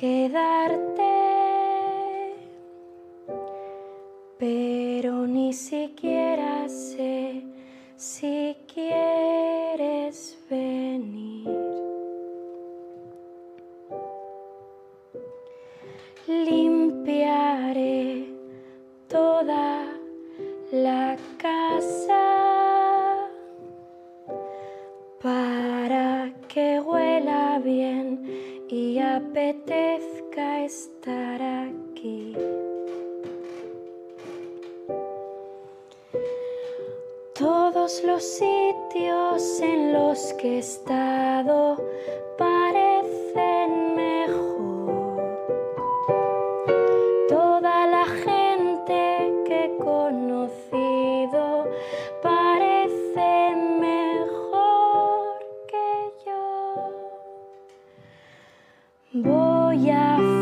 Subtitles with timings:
[0.00, 1.02] quedarte,
[4.38, 7.42] pero ni siquiera sé
[7.96, 11.48] si quieres venir.
[16.28, 18.26] Limpiaré
[19.08, 19.84] toda
[20.70, 23.28] la casa
[25.20, 32.34] para que huela bien y apetezca estar aquí.
[37.34, 41.76] Todos los sitios en los que he estado
[42.36, 42.87] parecen
[59.78, 60.37] yeah.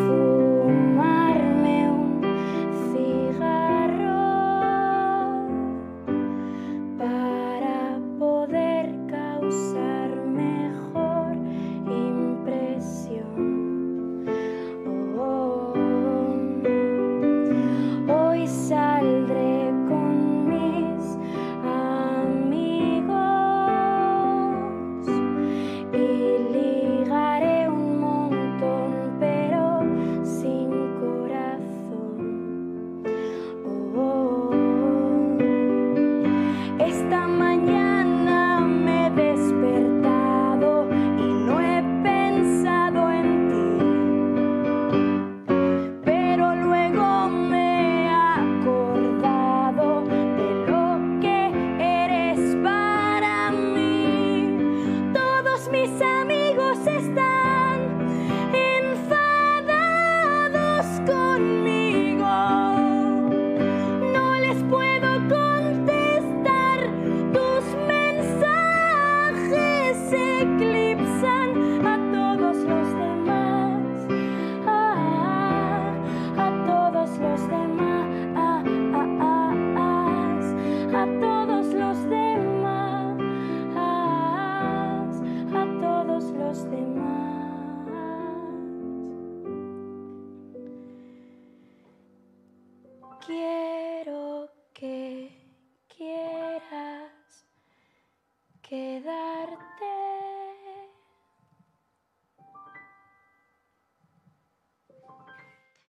[81.07, 81.36] tanto.